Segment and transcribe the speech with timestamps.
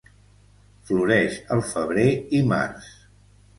[0.91, 2.09] Floreix el febrer
[2.41, 2.91] i març.